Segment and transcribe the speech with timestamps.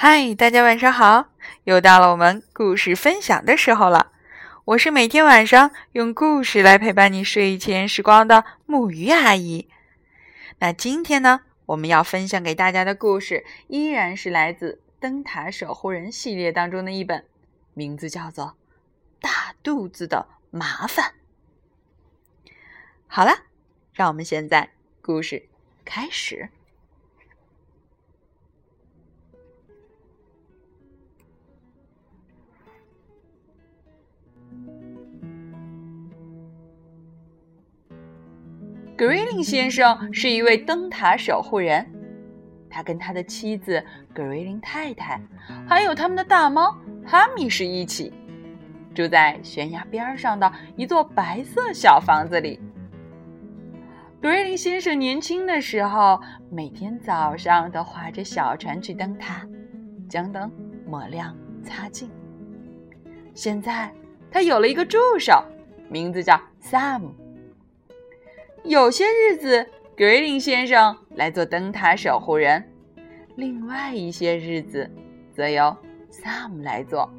[0.00, 1.30] 嗨，大家晚上好！
[1.64, 4.12] 又到了我们故事分享的时候了。
[4.64, 9.68] 我是每天晚上用故事来陪伴你睡前时光的木鱼阿姨。
[10.60, 17.24] 那今天呢，我们要分享给大家的故事依然是来自《灯塔守护人》系列当中的一本，
[17.74, 18.44] 名字叫做
[19.20, 21.14] 《大肚子的麻烦》。
[23.08, 23.32] 好了，
[23.92, 24.70] 让我们现在
[25.02, 25.48] 故事
[25.84, 26.50] 开始。
[38.98, 41.86] 格瑞林先生是一位灯塔守护人，
[42.68, 43.80] 他跟他的妻子
[44.12, 45.20] 格瑞林太太，
[45.68, 48.12] 还有他们的大猫哈密是一起
[48.92, 52.58] 住在悬崖边上的一座白色小房子里。
[54.20, 56.20] 格瑞林先生年轻的时候，
[56.50, 59.46] 每天早上都划着小船去灯塔，
[60.08, 60.50] 将灯
[60.84, 62.10] 抹亮擦净。
[63.32, 63.94] 现在
[64.28, 65.40] 他有了一个助手，
[65.88, 67.12] 名字叫 Sam。
[68.64, 72.62] 有些日子，格林先生来做灯塔守护人；
[73.36, 74.90] 另外一些日子，
[75.34, 75.74] 则由
[76.10, 77.10] Sam 来做。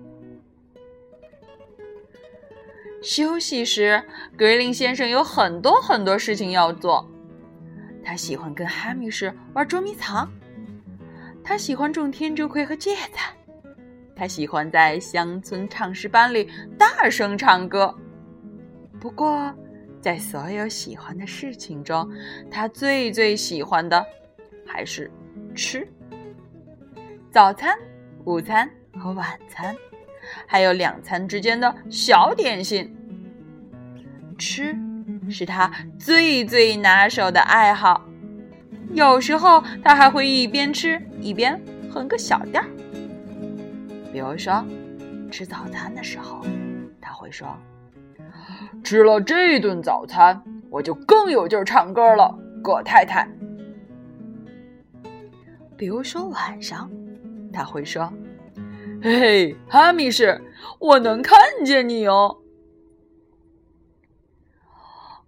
[3.02, 4.04] 休息时，
[4.38, 7.09] 格林先生有很多很多事情要做。
[8.03, 10.30] 他喜欢跟哈密士玩捉迷藏，
[11.44, 13.34] 他喜欢种天竺葵和芥菜，
[14.16, 17.94] 他喜欢在乡村唱诗班里大声唱歌。
[19.00, 19.53] 不过，
[20.02, 22.09] 在所有喜欢的事情中，
[22.50, 24.06] 他最最喜欢的
[24.66, 25.11] 还是
[25.53, 25.88] 吃。
[27.31, 27.78] 早餐、
[28.25, 29.75] 午餐和晚餐，
[30.47, 32.95] 还有两餐之间的小点心。
[34.38, 34.75] 吃
[35.30, 35.69] 是他
[36.00, 38.06] 最最拿手的爱好。
[38.94, 42.63] 有时候他还会一边吃一边哼个小调。
[44.11, 44.66] 比如说，
[45.30, 46.44] 吃早餐的时候，
[47.00, 47.47] 他会说。
[48.83, 53.29] 吃了这顿早餐，我就更有劲儿唱歌了，葛太太。
[55.78, 56.89] 比如说晚上，
[57.53, 58.12] 他会说
[59.01, 60.41] ：“嘿嘿，哈密士，
[60.79, 62.38] 我能看见你哦。”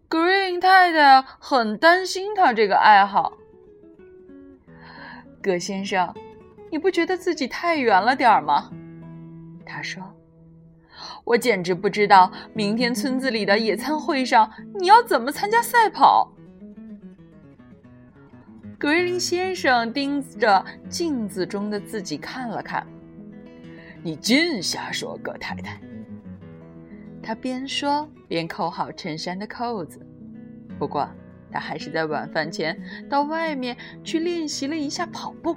[0.10, 3.32] Green 太太很担心他这个爱好。
[5.42, 6.14] 葛先生，
[6.70, 8.72] 你不觉得自己太圆了点儿吗？
[9.66, 10.04] 他说。
[11.24, 16.32] 我简直不知道明天村子里的野餐会上你要怎么参加赛跑。
[18.78, 22.86] 格瑞林先生盯着镜子中的自己看了看，
[24.02, 25.80] 你净瞎说，葛太太。
[27.22, 30.04] 他边说边扣好衬衫的扣子，
[30.80, 31.08] 不过
[31.52, 32.76] 他还是在晚饭前
[33.08, 35.56] 到外面去练习了一下跑步。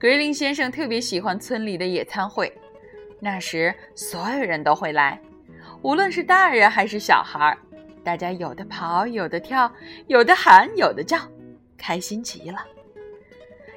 [0.00, 2.50] 格瑞林先生特别喜欢村里的野餐会，
[3.20, 5.20] 那时所有人都会来，
[5.82, 7.54] 无论是大人还是小孩，
[8.02, 9.70] 大家有的跑，有的跳，
[10.06, 11.18] 有的喊，有的叫，
[11.76, 12.56] 开心极了。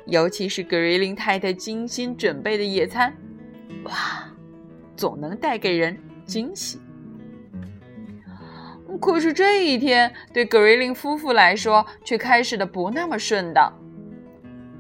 [0.06, 3.14] 尤其是格瑞林太太精心准备的野餐，
[3.84, 4.24] 哇，
[4.96, 6.80] 总能带给人惊喜。
[9.02, 13.70] 可是这一天对格瑞林夫妇来说却开始的不那么顺当。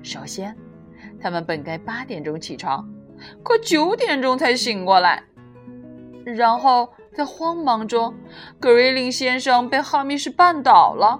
[0.01, 0.55] 首先。
[1.23, 2.85] 他们本该八点钟起床，
[3.41, 5.23] 可九点钟才醒过来。
[6.25, 8.13] 然后在慌忙中，
[8.59, 11.17] 格瑞林先生被哈密士绊倒了，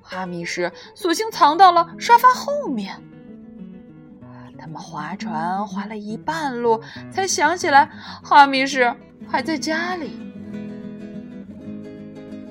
[0.00, 2.94] 哈密士索性藏到了沙发后面。
[4.58, 6.80] 他们划船划了一半路，
[7.10, 7.90] 才想起来
[8.22, 8.94] 哈密士
[9.28, 10.18] 还在家里。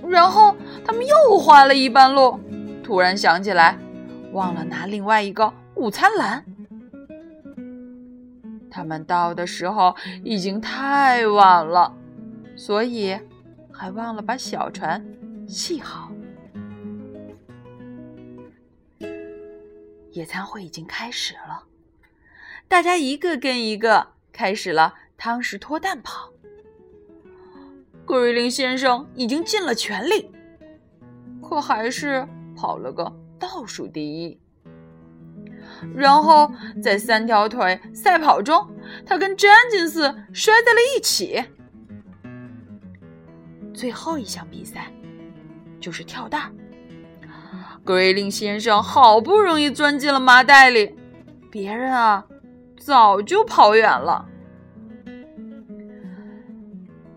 [0.08, 0.56] 然后
[0.86, 2.40] 他们又划了一半路，
[2.84, 3.78] 突然想起来，
[4.34, 6.44] 忘了拿另外一个午餐篮。
[8.72, 11.94] 他们到的时候已经太晚了，
[12.56, 13.20] 所以
[13.72, 15.06] 还忘了把小船
[15.48, 16.12] 系好。
[20.12, 21.64] 野餐会已经开始了，
[22.68, 26.32] 大家一个跟一个开始了汤匙脱蛋跑。
[28.06, 30.29] 格瑞林先生已经尽了全力，
[31.41, 34.38] 可还是跑了个倒数第一。
[35.96, 36.52] 然后
[36.82, 38.68] 在三条腿赛跑中，
[39.06, 41.44] 他跟詹金斯摔在了一起。
[43.74, 44.92] 最后一项比赛
[45.80, 46.54] 就是跳蛋。
[47.84, 50.96] 格瑞林先生好不容易钻进了麻袋里，
[51.50, 52.26] 别人啊
[52.80, 54.28] 早就跑远了。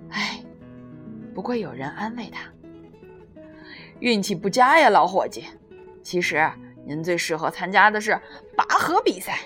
[0.09, 0.43] 哎，
[1.35, 2.51] 不过有人安慰他
[4.01, 5.45] ：“运气不佳呀，老伙计。
[6.03, 6.51] 其实。”
[6.87, 8.21] 您最适合参加的是
[8.57, 9.41] 拔河比赛。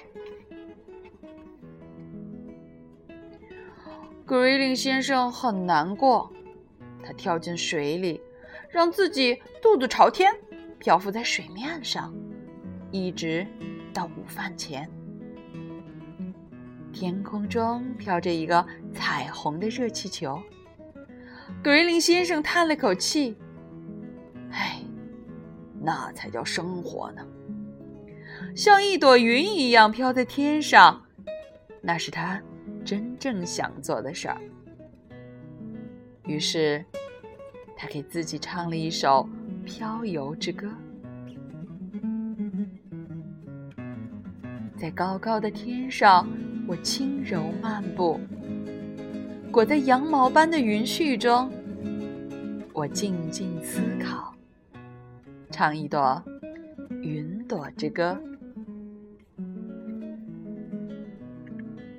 [4.25, 6.31] 格林先生很难过，
[7.03, 8.21] 他跳进水里，
[8.69, 10.35] 让自己肚子朝天
[10.79, 12.15] 漂浮在水面上，
[12.91, 13.47] 一直
[13.95, 14.87] 到午饭前。
[16.93, 20.39] 天空中飘着一个彩虹的热气球。
[21.63, 23.35] 格林先生叹了口气
[24.53, 24.81] ：“唉，
[25.81, 27.27] 那才叫生活呢！
[28.55, 31.03] 像一朵云一样飘在天上，
[31.81, 32.41] 那是他
[32.85, 34.41] 真正想做的事儿。”
[36.27, 36.85] 于是，
[37.77, 39.29] 他给自己唱了一首
[39.65, 40.67] 《飘游之歌》。
[44.77, 46.27] 在高高的天上。
[46.71, 48.21] 我轻柔漫步，
[49.51, 51.51] 裹在羊毛般的云絮中。
[52.75, 54.28] 我静静思考，
[55.51, 56.23] 唱一朵
[57.03, 58.19] 云朵之歌。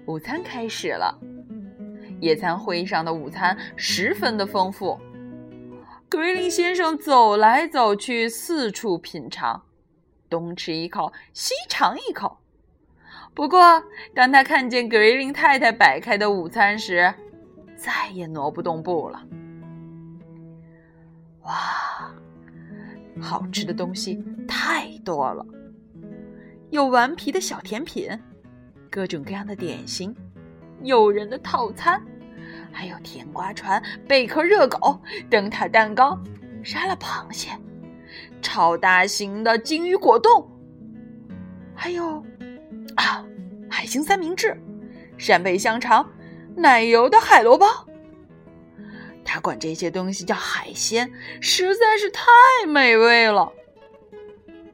[0.05, 1.19] 午餐开始了，
[2.19, 4.99] 野餐会议上的午餐十分的丰富。
[6.07, 9.61] 格瑞林先生走来走去，四处品尝，
[10.27, 12.39] 东吃一口，西尝一口。
[13.35, 13.83] 不过，
[14.15, 17.13] 当他看见格瑞林太太摆开的午餐时，
[17.75, 19.23] 再也挪不动步了。
[21.43, 22.11] 哇，
[23.21, 25.45] 好吃的东西太多了，
[26.69, 28.07] 有顽皮的小甜品，
[28.89, 30.16] 各种各样的点心，
[30.83, 32.01] 诱人的套餐，
[32.71, 35.00] 还有甜瓜船、贝壳热狗、
[35.30, 36.18] 灯塔蛋糕、
[36.63, 37.50] 沙拉螃蟹、
[38.42, 40.50] 超大型的金鱼果冻，
[41.75, 42.24] 还有
[42.95, 43.25] 啊。
[43.71, 44.60] 海星三明治、
[45.16, 46.06] 扇贝香肠、
[46.56, 47.68] 奶油的海螺包，
[49.31, 52.25] 他管这些东西叫海鲜，实在是太
[52.67, 53.53] 美味了。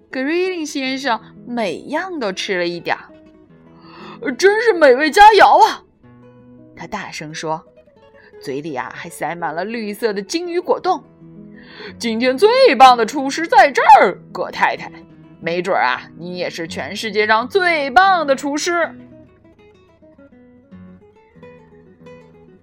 [0.09, 5.83] 格瑞林先生每样都吃了一点儿，真是美味佳肴啊！
[6.73, 7.61] 他大声说，
[8.41, 11.03] 嘴里啊还塞满了绿色的金鱼果冻。
[11.99, 14.89] 今天最棒的厨师在这儿，葛太太。
[15.41, 18.89] 没准啊，你也是全世界上最棒的厨师。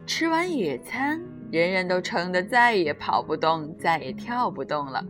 [0.06, 1.22] 吃完野餐，
[1.52, 5.04] 人人都撑得再也跑不动，再也跳不动了。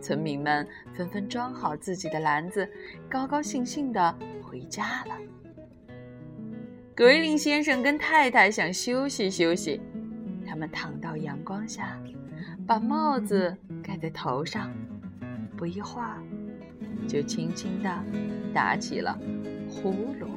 [0.00, 2.68] 村民们纷纷装好自己的篮子，
[3.08, 5.16] 高高兴兴的回家了。
[6.92, 9.80] 格林先生跟太太想休息休息，
[10.44, 11.96] 他们躺到阳光下，
[12.66, 14.72] 把帽子盖在头上。
[15.56, 16.20] 不一会儿。
[17.08, 18.04] 就轻轻地
[18.52, 19.18] 打起了
[19.68, 19.90] 呼
[20.20, 20.28] 噜。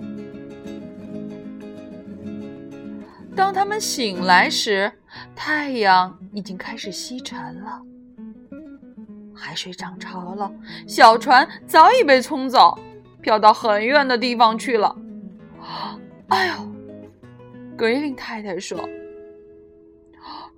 [3.35, 4.91] 当他们醒来时，
[5.35, 7.81] 太阳已经开始西沉了，
[9.33, 10.51] 海水涨潮了，
[10.87, 12.77] 小船早已被冲走，
[13.21, 14.95] 飘到很远的地方去了。
[16.27, 16.53] 哎呦，
[17.75, 18.79] 格瑞林太太说：“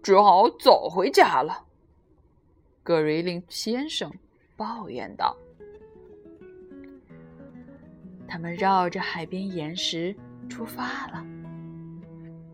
[0.04, 1.64] 只好走回家了。”
[2.84, 4.12] 格瑞林先生
[4.56, 5.36] 抱怨道。
[8.28, 10.16] 他们绕着海边岩石
[10.50, 11.26] 出发了，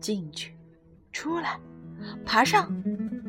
[0.02, 0.54] 进去，
[1.12, 1.58] 出来，
[2.26, 2.70] 爬上，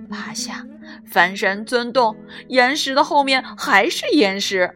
[0.10, 0.66] 爬下，
[1.06, 2.18] 翻山钻洞，
[2.48, 4.75] 岩石的后面还是岩石。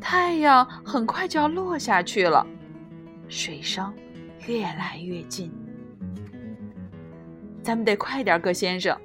[0.00, 2.46] 太阳很快就要落下去了，
[3.28, 3.92] 水声
[4.46, 5.52] 越来越近。
[7.62, 8.98] 咱们得快点，葛先生。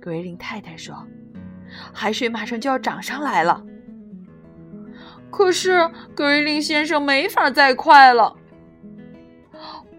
[0.00, 1.06] 格瑞林太太说
[1.92, 3.64] ：“海水马上就要涨上来了。”
[5.30, 8.36] 可是格瑞林先生没法再快了，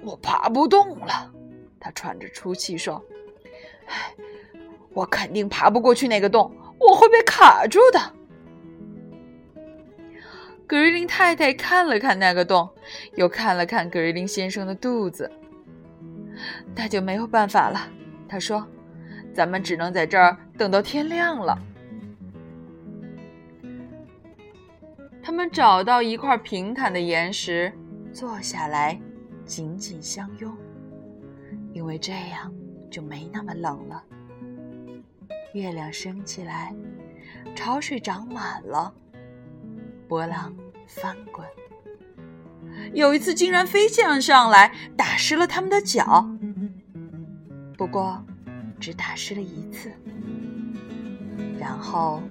[0.02, 1.32] 我爬不动了。
[1.80, 3.04] 他喘着粗气说
[3.88, 4.14] ：“唉，
[4.94, 8.00] 我肯定爬不过去那个洞，我会被卡住的。”
[10.68, 12.70] 格瑞林太太看了看那个洞，
[13.16, 15.32] 又看了看格瑞林先生的肚子，
[16.76, 17.90] 那就没有办法了。
[18.28, 18.68] 他说
[19.34, 21.58] ：“咱们只能在这儿等到天亮了。”
[25.24, 27.74] 他们找到一块平坦的岩石，
[28.14, 29.00] 坐下来，
[29.50, 30.56] 紧紧相拥，
[31.74, 32.54] 因为这样
[32.92, 34.04] 就没那么冷了。
[35.54, 36.72] 月亮升起来，
[37.56, 38.94] 潮水涨满了，
[40.08, 41.44] 波浪翻滚，
[42.94, 46.30] 有一次竟然飞溅上来，打湿了他们的脚。
[47.76, 48.24] 不过，
[48.80, 49.92] 只打湿了一次，
[51.60, 52.22] 然后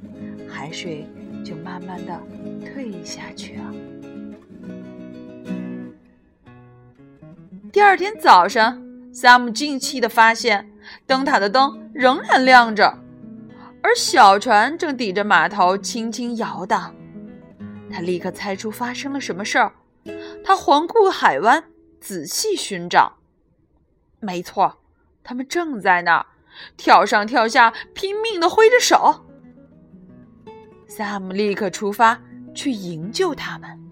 [0.49, 1.05] 海水。
[1.45, 2.21] 就慢慢的
[2.61, 3.73] 退下去了。
[7.79, 8.83] 第二天早上，
[9.13, 10.69] 萨姆惊奇的发现
[11.07, 12.93] 灯塔的灯仍然亮着，
[13.81, 16.93] 而小船正抵着码头轻轻摇荡。
[17.89, 19.73] 他立刻猜出发生了什么事儿。
[20.45, 21.63] 他环顾海湾，
[22.01, 23.19] 仔细寻找。
[24.19, 24.81] 没错，
[25.23, 26.27] 他们正在那儿
[26.77, 29.25] 跳上跳下，拼命的挥着手。
[30.89, 32.21] 萨姆立刻出发
[32.53, 33.88] 去营救他们。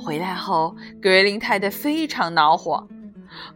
[0.00, 2.88] 回来后，格瑞林太太非常恼火。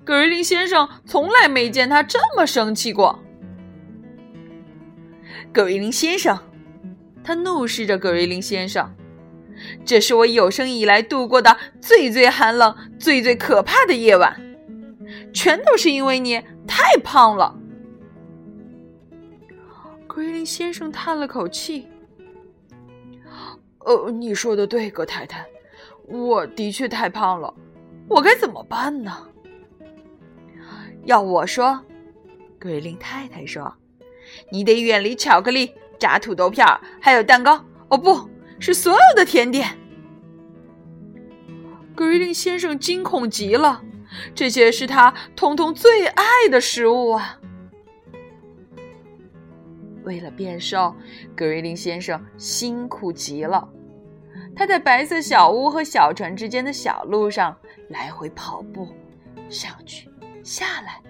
[0.04, 3.18] 格瑞林先生从来没见他这么生气过。
[5.52, 6.38] 格瑞林先生，
[7.24, 8.94] 他怒视着格瑞林先生
[9.84, 14.40] ：“这是我有生以来度过的最最寒冷、最最可怕的夜晚，
[15.32, 17.58] 全都是因为你太胖了。”
[20.06, 21.88] 格瑞林先生叹了口气
[23.84, 25.44] ：“呃，你说的对，葛太太。”
[26.06, 27.52] 我的确太胖了，
[28.08, 29.28] 我该怎么办呢？
[31.04, 31.80] 要我说，
[32.60, 33.74] 桂林太太说
[34.50, 36.66] ：“你得远离巧克力、炸土豆片
[37.00, 37.64] 还有蛋糕。
[37.88, 39.78] 哦，不是所有的甜点。”
[41.94, 43.82] 格瑞林先生惊恐极了，
[44.34, 47.38] 这些是他通通最爱的食物啊！
[50.04, 50.94] 为了变瘦，
[51.36, 53.68] 格瑞林先生辛苦极了。
[54.56, 57.56] 他在白色小屋和小船之间的小路上
[57.88, 58.88] 来回跑步，
[59.48, 60.08] 上去
[60.42, 61.00] 下来，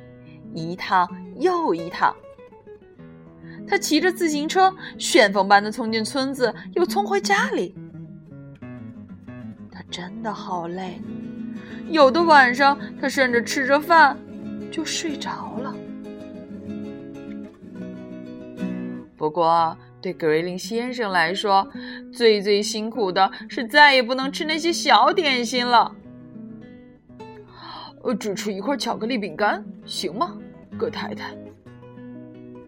[0.55, 2.15] 一趟又一趟。
[3.67, 7.75] 他骑着自行车，旋风般的冲进村子，又冲回家里。
[9.71, 11.01] 他真的好累，
[11.89, 14.17] 有的晚上他甚至吃着饭
[14.71, 15.75] 就睡着了。
[19.17, 21.67] 不过，对格瑞林先生来说，
[22.13, 25.97] 最最辛苦的是再也不能吃那些小点心了。
[28.03, 30.39] 呃，只吃一块巧克力饼干行吗，
[30.77, 31.35] 葛太太？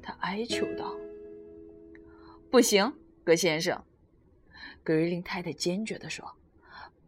[0.02, 0.96] 他哀求道。
[2.50, 2.90] 不行，
[3.22, 3.78] 葛先生。
[4.82, 6.24] 格瑞林太太坚决地说：“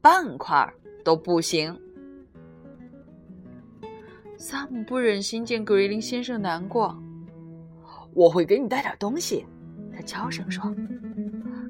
[0.02, 0.70] 半块
[1.02, 1.74] 都不行。”
[4.36, 6.94] 萨姆不忍心见格瑞林先生难过。
[8.12, 9.46] 我会给你带点东西，
[9.98, 10.62] 他悄声说：“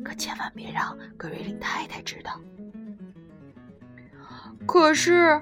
[0.04, 2.38] 可千万别让格瑞林太太知道。”
[4.68, 5.40] 可是，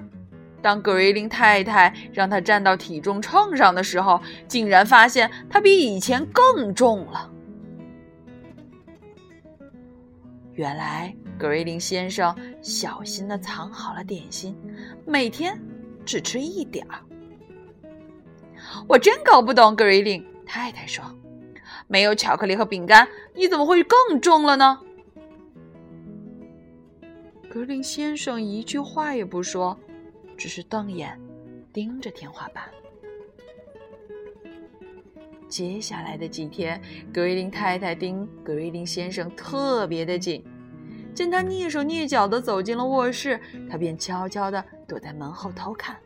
[0.61, 7.29] 当格瑞林太太让他站到体重秤上的时候，竟然发现他比以前更重了。
[10.53, 14.57] 原来，格瑞林先生小心的藏好了点心，
[15.05, 15.59] 每天
[16.05, 16.99] 只吃一点儿。
[18.87, 20.25] 我真搞不懂格瑞林。
[20.45, 21.03] 太太说
[21.87, 24.79] ：“没有巧克力和饼干，你怎么会更重了呢？”
[27.49, 29.77] 格林先生一句话也不说，
[30.37, 31.19] 只是瞪眼
[31.73, 32.63] 盯着天花板。
[35.47, 36.79] 接下来的几天，
[37.11, 40.43] 格林太太盯格瑞林先生特别的紧。
[41.15, 43.39] 见他蹑手蹑脚的走进了卧室，
[43.71, 45.97] 他便悄悄的躲在门后偷看。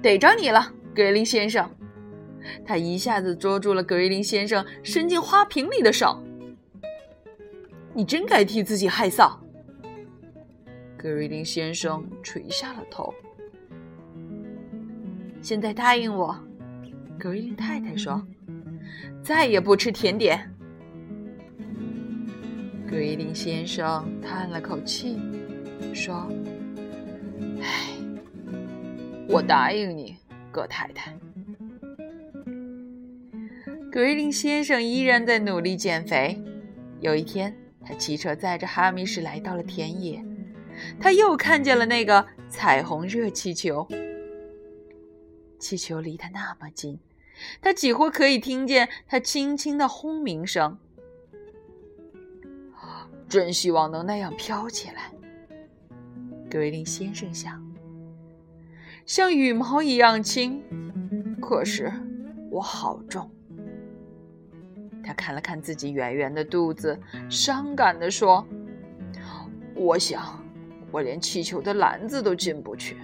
[0.00, 1.68] 逮着你了，格林先生！
[2.64, 6.22] 他一下子捉住了格瑞林先生伸进花瓶里的手。
[7.92, 9.36] 你真该替自己害臊。
[10.96, 13.12] 格瑞林先生垂下了头。
[15.42, 16.38] 现在答应我，
[17.18, 18.22] 格瑞林太太说，
[19.22, 20.38] 再也不吃甜点。
[22.86, 25.18] 格瑞林先生叹了口气，
[25.94, 26.30] 说
[27.62, 27.88] ：“唉，
[29.28, 30.16] 我答应你，
[30.52, 31.16] 葛太太。”
[33.92, 36.40] 格瑞林先生依然在努力减肥。
[37.00, 40.24] 有一天，他骑车载着哈密士来到了田野，
[41.00, 43.88] 他又看见了那个彩虹热气球。
[45.58, 47.00] 气球离他那么近，
[47.60, 50.78] 他几乎可以听见它轻轻的轰鸣声。
[53.28, 55.12] 真希望能那样飘起来，
[56.48, 57.60] 格瑞林先生想，
[59.04, 60.62] 像羽毛一样轻。
[61.40, 61.92] 可是
[62.50, 63.28] 我好重。
[65.02, 66.96] 他看了看自己圆圆的肚子，
[67.28, 68.46] 伤感地说
[69.74, 70.40] ：“我想，
[70.90, 72.96] 我连气球的篮子都进不去。”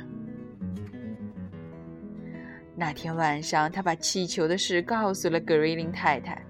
[2.76, 6.44] 那天晚上，他把气球的事告诉了格瑞林太太。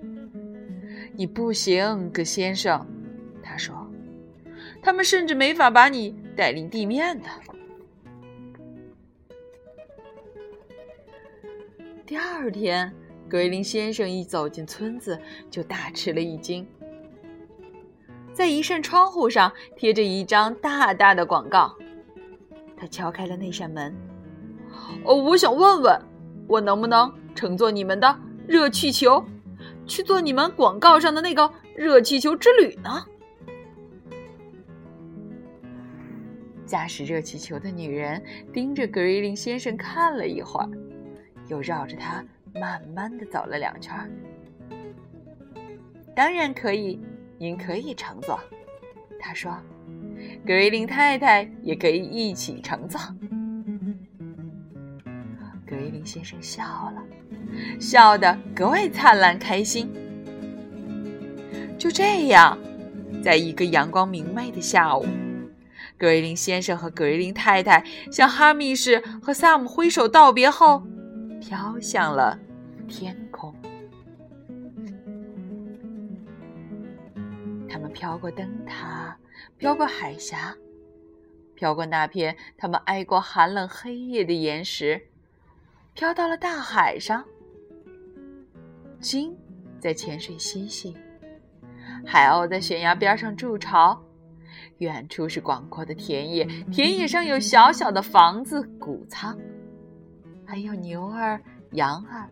[1.16, 2.86] “你不行，葛先生。”
[3.42, 3.74] 他说
[4.82, 7.28] ，“他们甚至没法把你带离地面的。”
[12.04, 12.92] 第二天。
[13.28, 15.18] 格林先生一走进村子，
[15.50, 16.66] 就大吃了一惊。
[18.32, 21.74] 在一扇窗户上贴着一张大大的广告，
[22.76, 23.94] 他敲开了那扇门。
[25.04, 26.00] “哦，我想问问，
[26.46, 29.24] 我能不能乘坐你们的热气球？
[29.86, 33.04] 去做你们广告上的那个热气球之旅呢？
[36.66, 38.20] 驾驶热气球的女人
[38.52, 40.68] 盯着格瑞林先生看了一会儿，
[41.46, 42.24] 又绕着他
[42.60, 43.94] 慢慢的走了两圈。
[46.14, 47.00] 当然可以，
[47.38, 48.40] 您可以乘坐。
[49.20, 49.56] 他说
[50.46, 53.00] ：“格瑞林太太也可以一起乘坐。”
[55.68, 57.02] 格瑞林先生笑了，
[57.80, 59.92] 笑得格外灿烂开心。
[61.76, 62.56] 就这样，
[63.22, 65.04] 在一个阳光明媚的下午，
[65.98, 70.84] 格瑞林先生和格瑞林太太向哈密士和萨姆挥手道别后，
[71.40, 72.38] 飘向了
[72.86, 73.54] 天空。
[77.68, 79.16] 他们飘过灯塔，
[79.58, 80.54] 飘过海峡，
[81.54, 85.08] 飘过那片他们挨过寒冷黑夜的岩石，
[85.94, 87.24] 飘到了大海上。
[89.00, 89.36] 鲸
[89.78, 90.96] 在潜水嬉戏，
[92.04, 94.02] 海鸥在悬崖边上筑巢。
[94.78, 99.38] 远处是广阔的田野，田野上有小小的房子、谷仓，
[100.44, 101.40] 还有牛儿、
[101.72, 102.30] 羊儿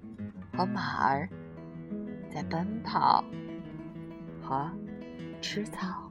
[0.56, 1.28] 和马儿
[2.32, 3.25] 在奔跑
[4.42, 4.68] 和。
[5.40, 6.11] 吃草。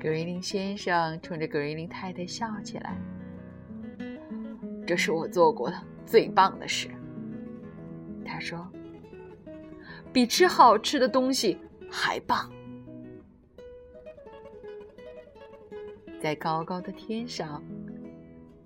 [0.00, 2.96] 格瑞林先生冲着格瑞林太太笑起来
[4.88, 6.88] ：“这是我做过的最棒的事。”
[8.24, 8.66] 他说
[10.10, 11.58] ：“比吃好吃的东西
[11.90, 12.50] 还棒。”
[16.18, 17.62] 在高高的天上，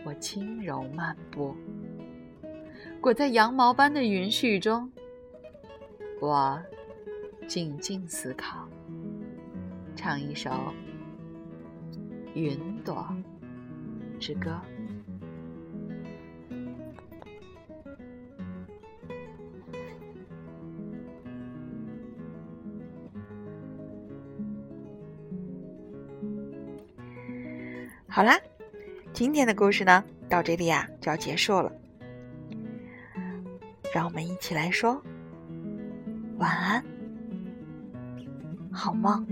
[0.04, 1.56] 我轻柔漫步；
[3.00, 4.90] 裹在羊毛般的云絮中，
[6.20, 6.60] 我。
[7.48, 8.68] 静静思考，
[9.96, 10.48] 唱一首
[12.34, 13.06] 《云朵
[14.18, 14.50] 之歌》。
[28.08, 28.38] 好啦，
[29.12, 31.81] 今天的故事呢，到这里呀就要结束了。
[33.92, 35.00] 让我们一起来说
[36.38, 36.82] 晚安。
[38.72, 39.26] 好梦。